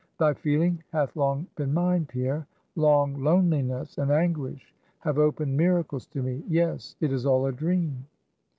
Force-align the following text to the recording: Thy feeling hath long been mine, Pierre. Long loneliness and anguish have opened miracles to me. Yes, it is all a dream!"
Thy 0.17 0.33
feeling 0.33 0.83
hath 0.91 1.15
long 1.15 1.45
been 1.55 1.75
mine, 1.75 2.05
Pierre. 2.07 2.47
Long 2.75 3.21
loneliness 3.23 3.99
and 3.99 4.09
anguish 4.09 4.73
have 5.01 5.19
opened 5.19 5.55
miracles 5.55 6.07
to 6.07 6.23
me. 6.23 6.43
Yes, 6.47 6.95
it 7.01 7.11
is 7.13 7.23
all 7.23 7.45
a 7.45 7.51
dream!" 7.51 8.07